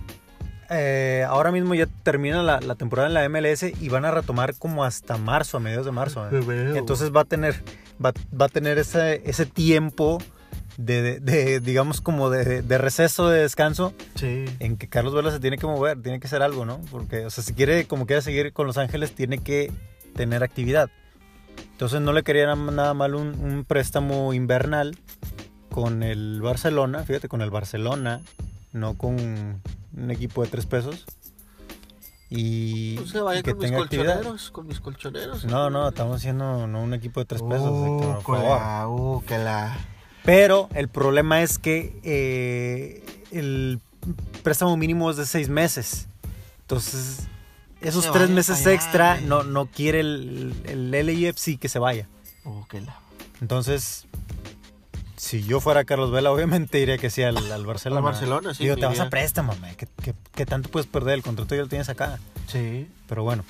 [0.71, 4.55] eh, ahora mismo ya termina la, la temporada en la MLS y van a retomar
[4.55, 6.25] como hasta marzo, a mediados de marzo.
[6.29, 6.73] ¿eh?
[6.77, 7.55] Entonces va a tener,
[8.03, 10.17] va, va a tener ese, ese tiempo
[10.77, 14.45] de, de- de, digamos, como de, de receso, de descanso, Sí.
[14.59, 16.79] en que Carlos Vela se tiene que mover, tiene que hacer algo, ¿no?
[16.89, 19.71] Porque, o sea, si quiere, como quiera seguir con Los Ángeles, tiene que
[20.15, 20.89] tener actividad.
[21.73, 24.97] Entonces no le quería nada mal un, un préstamo invernal
[25.69, 28.21] con el Barcelona, fíjate, con el Barcelona,
[28.71, 29.61] no con
[29.95, 31.05] un equipo de tres pesos.
[32.29, 34.13] Y, No se vaya y que con mis tenga actividad.
[34.15, 35.43] colchoneros, con mis colchoneros.
[35.45, 38.59] No, no, estamos haciendo no un equipo de tres pesos, Héctor, por Uh, que favor.
[38.61, 39.77] la, uh, que la.
[40.23, 43.81] Pero el problema es que eh, el
[44.43, 46.07] préstamo mínimo es de seis meses.
[46.61, 47.27] Entonces,
[47.81, 51.79] esos Se tres vaya meses allá, extra no, no quiere el, el LAFC que se
[51.79, 52.07] vaya.
[52.45, 52.95] Uh, que la.
[53.41, 54.05] Entonces,
[55.21, 57.99] si yo fuera Carlos Vela, obviamente iría que sí al, al Barcelona.
[57.99, 59.55] Al Barcelona, sí, Digo, te vas a préstamo.
[59.77, 61.13] ¿Qué, qué, qué tanto puedes perder?
[61.13, 62.17] El contrato ya lo tienes acá.
[62.47, 62.89] Sí.
[63.07, 63.45] Pero bueno,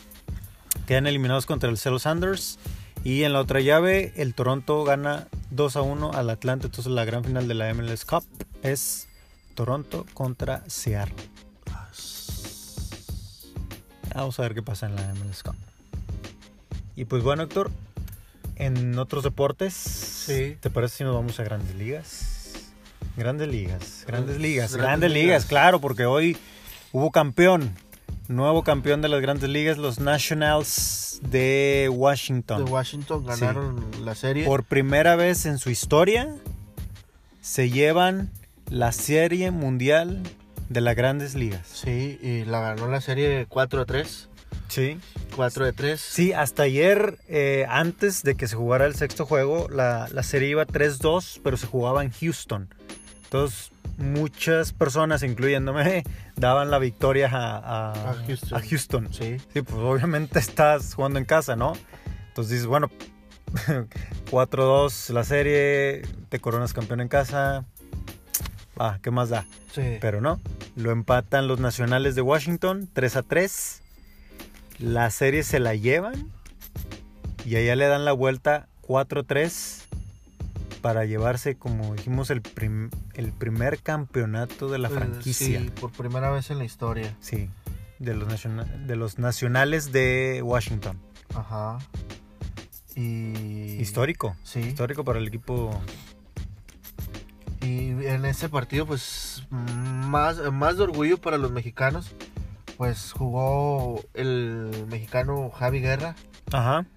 [0.86, 2.60] quedan eliminados contra el Celo Sanders.
[3.06, 6.68] Y en la otra llave, el Toronto gana 2 a 1 al Atlanta.
[6.68, 8.26] Entonces la gran final de la MLS Cup
[8.64, 9.08] es
[9.56, 11.16] Toronto contra Seattle.
[14.14, 15.56] Vamos a ver qué pasa en la MLS Cup.
[16.98, 17.72] Y pues bueno, Héctor,
[18.56, 20.58] en otros deportes, Sí.
[20.60, 22.72] ¿te parece si nos vamos a grandes ligas?
[23.18, 24.76] Grandes ligas, grandes ligas, ligas.
[24.76, 26.38] grandes ligas, claro, porque hoy
[26.94, 27.74] hubo campeón,
[28.28, 32.66] nuevo campeón de las grandes ligas, los Nationals de Washington.
[32.66, 34.46] De Washington ganaron la serie.
[34.46, 36.34] Por primera vez en su historia
[37.42, 38.32] se llevan
[38.70, 40.22] la serie mundial
[40.70, 41.68] de las grandes ligas.
[41.68, 44.30] Sí, y la ganó la serie 4 a 3.
[44.72, 44.98] Sí.
[45.36, 46.00] 4 de 3.
[46.00, 50.48] Sí, hasta ayer, eh, antes de que se jugara el sexto juego, la, la serie
[50.50, 52.70] iba 3-2, pero se jugaba en Houston.
[53.26, 56.04] Entonces, muchas personas, incluyéndome,
[56.38, 57.58] daban la victoria a,
[57.92, 58.58] a- A Houston.
[58.58, 59.14] a Houston.
[59.14, 59.38] Sí.
[59.54, 61.74] Sí, pues obviamente estás jugando en casa, ¿no?
[62.30, 62.90] Entonces dices, bueno,
[64.32, 67.66] 4-2 la serie, te coronas campeón en casa.
[68.78, 69.46] Ah, ¿qué más da?
[69.74, 69.98] Sí.
[70.00, 70.40] Pero no,
[70.76, 73.81] lo empatan los nacionales de Washington 3 a 3.
[74.82, 76.28] La serie se la llevan
[77.46, 79.88] y allá le dan la vuelta 4 a 3
[80.82, 85.60] para llevarse, como dijimos, el, prim- el primer campeonato de la Eh, franquicia.
[85.60, 87.16] Sí, por primera vez en la historia.
[87.20, 87.50] Sí,
[88.00, 90.98] de los, naciona- de los nacionales de Washington.
[91.36, 91.78] Ajá.
[92.96, 93.78] Y.
[93.80, 94.36] Histórico.
[94.44, 94.60] Sí.
[94.62, 95.80] Histórico para el equipo.
[97.62, 102.12] Y en ese partido, pues, más, más de orgullo para los mexicanos.
[102.82, 106.16] Pues jugó el mexicano Javi Guerra.
[106.52, 106.88] Ajá.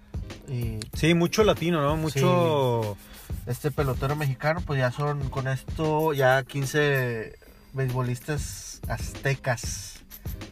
[0.47, 1.95] Y Sí, mucho latino, ¿no?
[1.95, 2.97] Mucho...
[3.45, 7.37] este pelotero mexicano, pues ya son con esto ya 15
[7.73, 10.03] beisbolistas aztecas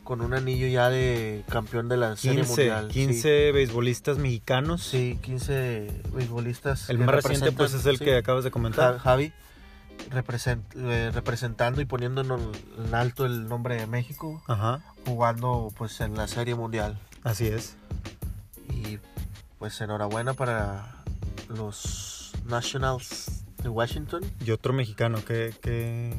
[0.03, 2.87] con un anillo ya de campeón de la Serie 15, Mundial.
[2.89, 4.83] 15 beisbolistas mexicanos.
[4.83, 6.91] Sí, sí 15 beisbolistas.
[6.91, 8.05] El más reciente pues es el sí.
[8.05, 8.99] que acabas de comentar.
[8.99, 9.33] Javi
[10.11, 15.99] represent- eh, representando y poniendo en, en alto el nombre de México, Ajá, jugando pues
[16.01, 16.99] en la Serie Mundial.
[17.23, 17.75] así es.
[18.69, 18.99] Y
[19.59, 21.03] pues enhorabuena para
[21.49, 24.21] los Nationals de Washington.
[24.45, 26.13] Y otro mexicano, qué, qué,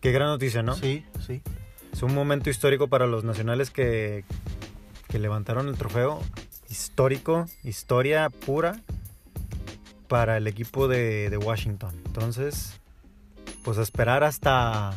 [0.00, 0.74] qué gran noticia, ¿no?
[0.74, 1.40] Sí, sí.
[1.92, 4.24] Es un momento histórico para los nacionales que,
[5.08, 6.20] que levantaron el trofeo.
[6.68, 8.80] Histórico, historia pura
[10.08, 11.94] para el equipo de, de Washington.
[12.04, 12.78] Entonces,
[13.66, 14.92] pues esperar hasta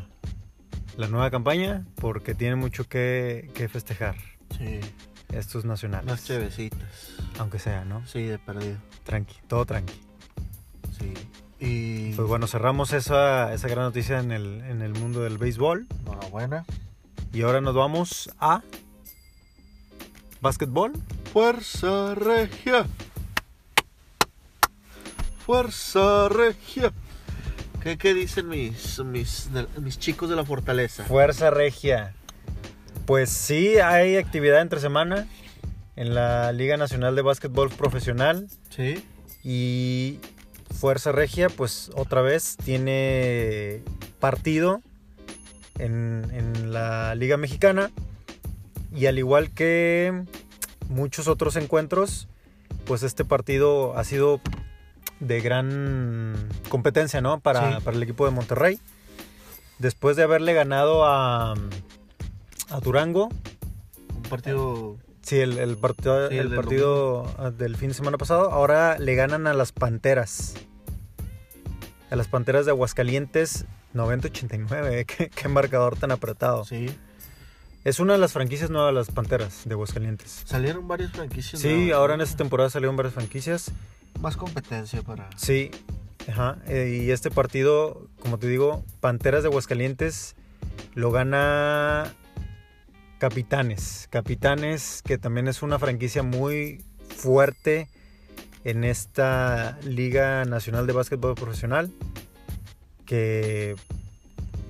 [0.95, 4.15] la nueva campaña porque tiene mucho que, que festejar
[4.57, 4.79] Sí.
[5.33, 6.05] estos nacionales.
[6.05, 6.79] Unas chevecitas.
[7.39, 8.05] Aunque sea, ¿no?
[8.05, 8.77] Sí, de perdido.
[9.05, 9.99] Tranqui, todo tranqui.
[10.97, 11.13] Sí.
[11.59, 15.87] Y Pues bueno, cerramos esa, esa gran noticia en el, en el mundo del béisbol.
[16.01, 16.63] enhorabuena.
[17.33, 18.61] Y ahora nos vamos a
[20.41, 20.93] básquetbol.
[21.33, 22.85] Fuerza Regia.
[25.45, 26.91] Fuerza Regia.
[27.81, 31.05] ¿Qué, qué dicen mis, mis, de- mis chicos de la fortaleza?
[31.05, 32.13] Fuerza Regia.
[33.05, 35.27] Pues sí, hay actividad entre semana
[35.95, 39.03] en la Liga Nacional de Básquetbol Profesional Sí.
[39.43, 40.19] y
[40.79, 43.81] Fuerza Regia pues otra vez tiene
[44.19, 44.81] partido
[45.77, 47.89] en, en la Liga Mexicana
[48.95, 50.23] y al igual que
[50.87, 52.27] muchos otros encuentros
[52.85, 54.39] pues este partido ha sido
[55.19, 57.39] de gran competencia ¿no?
[57.39, 57.83] para, Sí.
[57.83, 58.79] para el equipo de Monterrey
[59.79, 63.29] después de haberle ganado a, a Durango
[64.15, 64.97] Un partido.
[65.21, 68.51] Sí, el, el partido, Sí, el el del partido ah, del fin de semana pasado.
[68.51, 70.55] Ahora le ganan a las Panteras.
[72.09, 75.05] A las Panteras de Aguascalientes 90-89.
[75.17, 76.65] ¿Qué, qué marcador tan apretado.
[76.65, 76.89] Sí.
[77.85, 80.43] Es una de las franquicias nuevas de las Panteras de Aguascalientes.
[80.45, 81.61] Salieron varias franquicias.
[81.61, 83.71] Sí, nuevas, ahora en esta temporada salieron varias franquicias.
[84.19, 85.29] Más competencia para.
[85.37, 85.71] Sí,
[86.29, 86.57] ajá.
[86.67, 90.35] eh, y este partido, como te digo, Panteras de Aguascalientes
[90.93, 92.13] lo gana
[93.17, 94.07] Capitanes.
[94.09, 96.83] Capitanes, que también es una franquicia muy
[97.15, 97.87] fuerte
[98.65, 101.91] en esta Liga Nacional de Básquetbol Profesional.
[103.05, 103.77] Que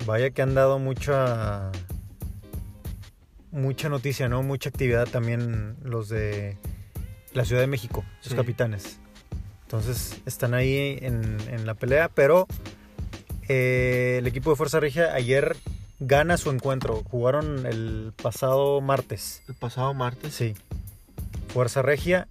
[0.06, 1.72] vaya que han dado mucha
[3.52, 4.42] mucha noticia, ¿no?
[4.42, 6.56] Mucha actividad también los de
[7.32, 8.34] la Ciudad de México, Sí.
[8.34, 8.98] capitanes.
[9.62, 12.46] Entonces están ahí en, en la pelea, pero
[13.48, 15.56] eh, el equipo de Fuerza Regia ayer
[16.00, 17.02] gana su encuentro.
[17.08, 19.42] Jugaron el pasado martes.
[19.48, 20.34] El pasado martes.
[20.34, 20.54] Sí.
[21.48, 22.26] Fuerza Regia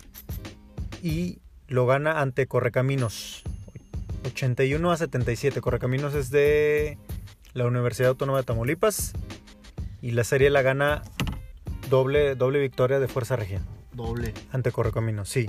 [1.01, 3.43] y lo gana ante Correcaminos.
[4.25, 5.61] 81 a 77.
[5.61, 6.97] Correcaminos es de
[7.53, 9.13] la Universidad Autónoma de Tamaulipas
[10.01, 11.01] y la serie la gana
[11.89, 13.61] doble, doble victoria de Fuerza Regia
[13.93, 14.33] Doble.
[14.51, 15.47] ante Correcaminos, sí.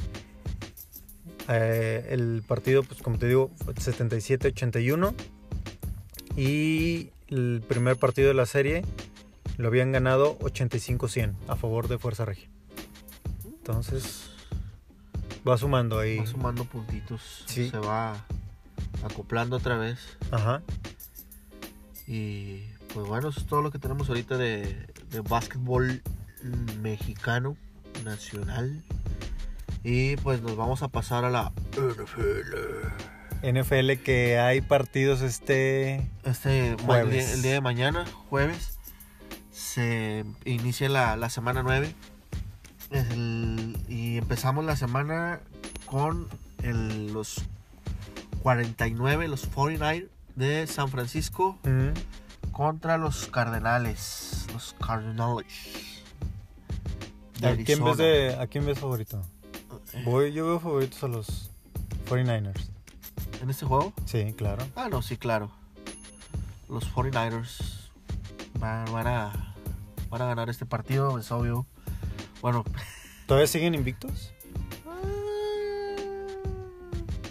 [1.49, 5.15] Eh, el partido, pues como te digo, fue 77-81
[6.37, 8.85] y el primer partido de la serie
[9.57, 12.49] lo habían ganado 85-100 a favor de Fuerza Regia.
[13.45, 14.31] Entonces,
[15.47, 16.19] va sumando ahí.
[16.19, 17.45] Va sumando puntitos.
[17.47, 17.71] Sí.
[17.71, 18.25] Se va
[19.05, 19.99] acoplando otra vez.
[20.31, 20.63] Ajá.
[22.07, 26.03] Y pues bueno, eso es todo lo que tenemos ahorita de, de básquetbol
[26.83, 27.57] mexicano
[28.05, 28.83] nacional.
[29.83, 33.49] Y pues nos vamos a pasar a la NFL.
[33.59, 36.07] NFL que hay partidos este...
[36.25, 37.15] Este Jueves.
[37.15, 38.79] el día, el día de mañana, jueves,
[39.51, 41.95] se inicia la, la semana 9.
[42.91, 45.41] Es el- y empezamos la semana
[45.87, 46.29] con
[46.63, 47.43] el- los
[48.43, 51.89] 49, los 49 de San Francisco mm,
[52.61, 54.47] contra los Cardenales.
[54.53, 56.03] Los Cardenales.
[57.39, 59.23] de ¿A quién, ves de, ¿A quién ves favorito?
[59.95, 61.51] Eh, Voy, yo veo favoritos a los
[62.07, 62.69] 49ers.
[63.41, 63.95] ¿En este juego?
[64.05, 64.63] Sí, claro.
[64.77, 65.51] Ah, no, sí, claro.
[66.69, 67.89] Los 49ers
[68.59, 69.55] van, van a,
[70.11, 71.65] van a ganar este partido, es obvio.
[72.43, 72.63] Bueno,
[73.27, 74.35] ¿Todavía siguen invictos?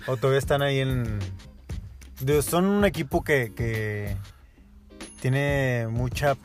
[0.07, 1.19] ¿O todavía están ahí en...?
[2.41, 4.17] Son un equipo que, que
[5.21, 6.35] tiene mucha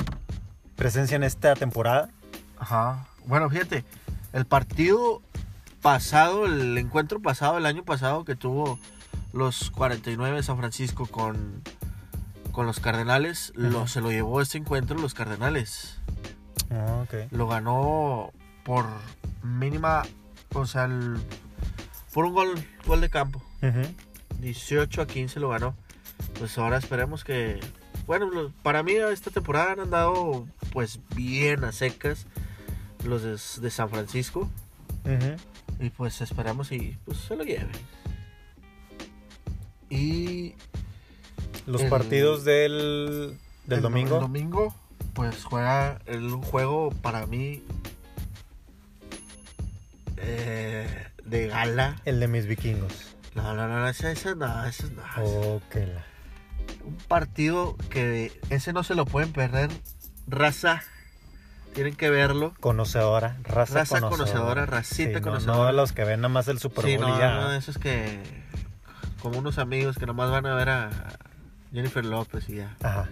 [0.77, 2.11] presencia en esta temporada.
[2.59, 3.07] ajá.
[3.27, 3.85] Bueno, fíjate,
[4.35, 5.23] el partido
[5.81, 8.79] pasado, el encuentro pasado, el año pasado que tuvo
[9.33, 11.63] los 49 de San Francisco con,
[12.53, 15.99] con los Cardenales, lo, se lo llevó este encuentro los Cardenales.
[16.71, 17.31] Ah, ok.
[17.33, 18.31] Lo ganó
[18.63, 18.85] por
[19.43, 20.03] mínima,
[20.55, 21.17] o sea, el-
[22.13, 22.55] Por un gol,
[22.87, 23.43] gol de campo.
[23.63, 23.83] Ujú.
[24.41, 25.75] 18 a 15 lo ganó.
[26.39, 27.59] Pues ahora esperemos que.
[28.07, 32.27] Bueno, para mí esta temporada han andado pues bien a secas
[33.05, 34.49] los de, de San Francisco.
[35.81, 37.69] Y pues esperamos y pues se lo lleven.
[39.91, 40.55] Y
[41.67, 44.15] Los El- partidos del, del el- domingo.
[44.17, 44.75] El domingo
[45.15, 47.63] pues juega el un juego para mí
[50.17, 52.01] eh, de gala.
[52.05, 53.17] El de mis vikingos.
[53.35, 55.03] No, no, no, ese, ese no, ese no.
[55.21, 56.05] Oh, que la-
[56.85, 59.71] un partido que ese no se lo pueden perder.
[60.27, 60.83] Raza,
[61.75, 62.55] tienen que verlo.
[62.61, 64.11] Conocedora, raza, Raza conocedora.
[64.11, 65.59] conocedora, racita Sí, no- conocedora.
[65.59, 67.35] No, los que ven nada más el Super Sí, Bowl no, y ya.
[67.41, 68.21] no, de esos que
[69.21, 70.91] como unos amigos que nomás van a ver a
[71.73, 72.77] Jennifer López y ya.
[72.83, 73.09] Ajá,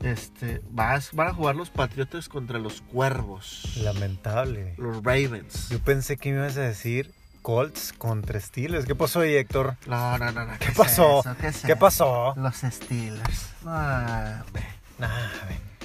[0.00, 3.76] Este, vas, van a jugar los Patriotas contra los Cuervos.
[3.82, 4.74] lamentable.
[4.78, 5.68] Los Ravens.
[5.68, 8.86] Yo pensé que me ibas a decir Colts contra Steelers.
[8.86, 9.76] ¿Qué pasó ahí, Héctor?
[9.86, 10.58] No, no, no, no.
[10.58, 11.22] ¿Qué es pasó?
[11.40, 12.34] ¿Qué, es ¿Qué pasó?
[12.36, 13.50] Los Steelers.
[13.64, 14.64] Hombre.
[14.98, 15.08] Nah.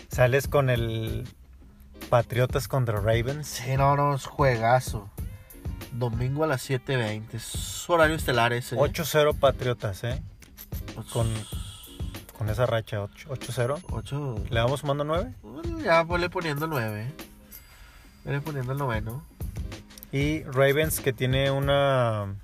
[0.10, 1.28] Sales con el
[2.10, 3.48] Patriotas contra Ravens.
[3.48, 5.10] Sí, no, no, es juegazo.
[5.92, 7.34] Domingo a las 7.20.
[7.34, 8.76] Es horario estelar ese.
[8.76, 10.22] 8-0 Patriotas, ¿eh?
[10.96, 11.28] Pues, Con,
[12.38, 13.84] con esa racha, 8 8-0.
[13.92, 14.36] 8.
[14.50, 15.34] ¿Le vamos sumando 9?
[15.84, 17.12] Ya ponle poniendo 9.
[18.26, 19.24] Vele poniendo el noveno.
[20.12, 22.36] Y Ravens que tiene una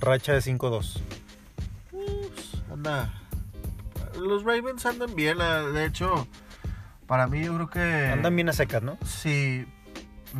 [0.00, 1.00] racha de 5-2.
[1.90, 3.12] Pues, anda.
[4.18, 5.38] Los Ravens andan bien.
[5.38, 6.26] De hecho,
[7.06, 8.06] para mí yo creo que.
[8.06, 8.98] Andan bien a secas, ¿no?
[9.04, 9.66] Sí.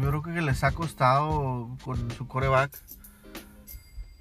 [0.00, 2.72] Yo creo que les ha costado con su coreback.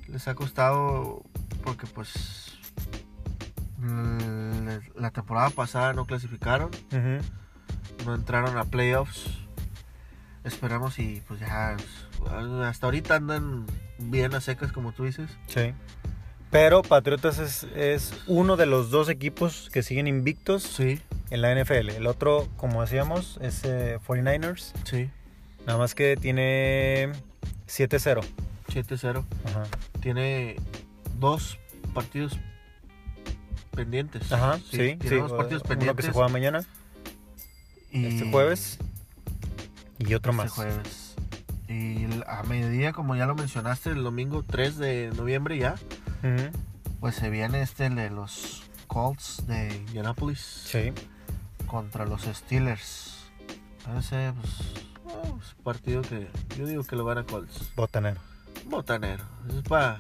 [0.08, 1.24] Les ha costado
[1.63, 2.58] porque pues
[4.96, 6.72] la temporada pasada no clasificaron,
[8.06, 9.30] no entraron a playoffs.
[10.43, 11.75] Esperamos y pues ya
[12.63, 13.65] hasta ahorita andan
[13.97, 15.30] bien a secas como tú dices.
[15.47, 15.73] Sí.
[16.52, 20.99] Pero Patriotas es, es uno de los dos equipos que siguen invictos Sí,
[21.30, 21.89] en la NFL.
[21.89, 24.71] El otro, como decíamos, es eh, 49ers.
[24.86, 25.10] sí.
[25.67, 27.12] Nada más que tiene
[27.67, 28.21] 7-0.
[28.69, 29.23] 7-0.
[29.45, 29.63] Ajá.
[30.02, 30.56] Tiene
[31.19, 31.60] dos
[31.93, 32.39] partidos
[33.75, 34.32] pendientes.
[34.32, 34.95] Ajá, sí, sí.
[34.99, 35.95] tiene dos partidos Uno pendientes.
[35.97, 36.63] que se juega mañana,
[37.91, 38.80] y- este jueves,
[40.00, 40.52] y otro este más.
[40.52, 41.16] jueves.
[41.68, 45.76] Y a mediodía, como ya lo mencionaste, el domingo 3 de noviembre ya,
[47.00, 50.92] pues se viene este de los Colts de Indianapolis Sí.
[51.68, 53.16] contra los Steelers.
[54.00, 54.54] Ese pues,
[55.06, 57.72] oh, es un partido que yo digo que lo van a Colts.
[57.76, 58.20] Botanero.
[58.66, 59.24] Botanero.
[59.56, 60.00] Es para...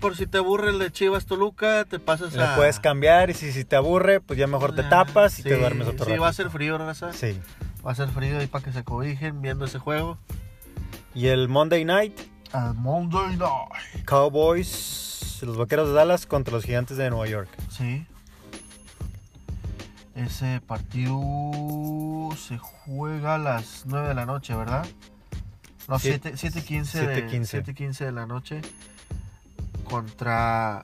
[0.00, 2.56] por si te aburre el de Chivas Toluca, te pasas Le a...
[2.56, 5.48] puedes cambiar y si, si te aburre, pues ya mejor te Ah, tapas y sí,
[5.50, 6.22] te duermes otro Sí, rato.
[6.22, 7.12] va a ser frío, raza.
[7.12, 7.38] Sí.
[7.86, 10.18] Va a ser frío ahí para que se cobijen viendo ese juego.
[11.14, 12.18] Y el Monday Night,
[12.52, 14.04] Al Monday Night.
[14.04, 17.48] Cowboys, los Vaqueros de Dallas contra los Gigantes de Nueva York.
[17.70, 18.04] Sí.
[20.14, 21.20] Ese partido
[22.36, 24.86] se juega a las 9 de la noche, ¿verdad?
[25.88, 27.62] No, Siete- 7.15 de, 7:15.
[27.62, 28.60] 7:15 de la noche.
[29.84, 30.82] Contra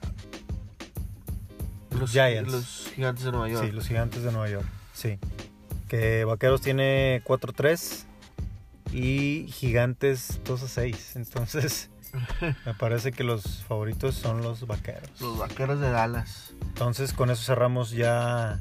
[1.91, 2.51] los Giants.
[2.51, 3.65] los gigantes de Nueva York.
[3.65, 4.65] Sí, los Gigantes de Nueva York.
[4.93, 5.19] Sí.
[5.93, 8.05] Que Vaqueros tiene 4-3
[8.93, 11.17] y Gigantes 2-6.
[11.17, 11.91] Entonces,
[12.65, 15.21] me parece que los favoritos son los Vaqueros.
[15.21, 16.55] Los vaqueros de Dallas.
[16.63, 18.59] Entonces, con eso cerramos ya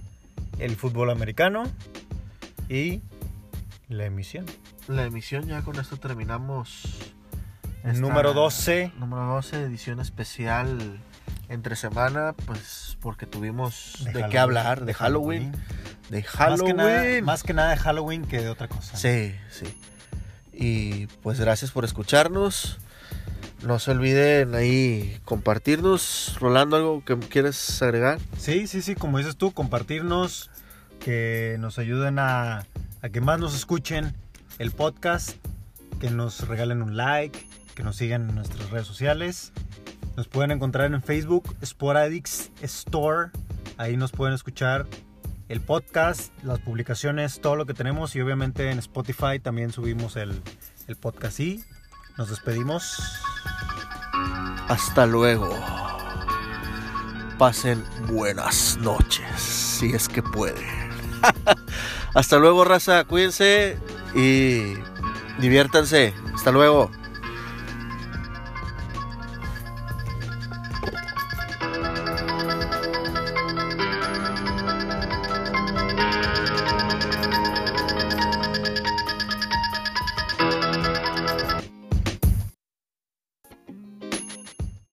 [0.58, 1.62] el fútbol americano
[2.68, 3.00] y
[3.88, 4.44] la emisión.
[4.86, 6.82] La emisión, ya con esto terminamos.
[7.82, 8.92] Número 12.
[8.98, 11.00] Número 12, edición especial
[11.52, 15.52] entre semana, pues porque tuvimos de, qué hablar, de Halloween.
[16.08, 16.76] De Más que, Halloween.
[16.76, 18.96] nada, más que nada de Halloween que de otra cosa.
[18.96, 19.66] Sí, sí.
[20.52, 22.78] Y pues gracias por escucharnos.
[23.62, 26.36] No se olviden ahí compartirnos.
[26.40, 28.18] Rolando, ¿algo que quieres agregar?
[28.38, 30.50] Sí, sí, sí, como dices tú, compartirnos,
[30.98, 32.66] que nos ayuden a,
[33.02, 34.14] a que más nos escuchen
[34.58, 35.36] el podcast,
[36.00, 39.52] que nos regalen un like, que nos sigan en nuestras redes sociales.
[40.16, 43.30] Nos pueden encontrar en Facebook, Sporadix Store.
[43.78, 44.86] Ahí nos pueden escuchar
[45.48, 48.14] el podcast, las publicaciones, todo lo que tenemos.
[48.14, 50.40] Y obviamente en Spotify también subimos el,
[50.86, 51.40] el podcast.
[51.40, 51.64] Y
[52.18, 53.02] nos despedimos.
[54.68, 55.48] Hasta luego.
[57.38, 60.64] Pasen buenas noches, si es que pueden.
[62.14, 63.04] Hasta luego, raza.
[63.04, 63.78] Cuídense
[64.14, 64.74] y
[65.40, 66.12] diviértanse.
[66.34, 66.90] Hasta luego.